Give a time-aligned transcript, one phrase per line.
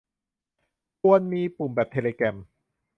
[1.01, 2.35] ควรมีปุ่ม แบบเทเลแกรม